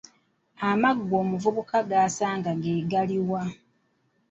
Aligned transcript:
Amaggwa 0.69 1.15
omuvubuka 1.23 1.77
g’asanga 1.89 2.51
ge 2.61 2.73
galuwa? 2.91 3.41